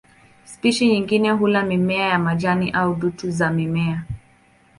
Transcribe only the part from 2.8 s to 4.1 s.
dutu za mimea.